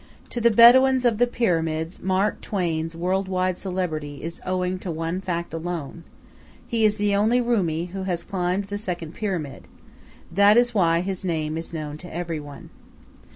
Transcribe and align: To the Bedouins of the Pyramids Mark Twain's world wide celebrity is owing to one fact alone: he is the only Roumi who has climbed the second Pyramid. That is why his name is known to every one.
To 0.31 0.41
the 0.41 0.49
Bedouins 0.49 1.05
of 1.05 1.19
the 1.19 1.27
Pyramids 1.27 2.01
Mark 2.01 2.41
Twain's 2.41 2.95
world 2.95 3.27
wide 3.27 3.59
celebrity 3.59 4.23
is 4.23 4.41
owing 4.43 4.79
to 4.79 4.89
one 4.89 5.21
fact 5.21 5.53
alone: 5.53 6.03
he 6.65 6.83
is 6.83 6.97
the 6.97 7.15
only 7.15 7.39
Roumi 7.39 7.89
who 7.89 8.01
has 8.01 8.23
climbed 8.23 8.63
the 8.63 8.79
second 8.79 9.13
Pyramid. 9.13 9.67
That 10.31 10.57
is 10.57 10.73
why 10.73 11.01
his 11.01 11.23
name 11.23 11.55
is 11.55 11.71
known 11.71 11.97
to 11.99 12.11
every 12.11 12.39
one. 12.39 12.71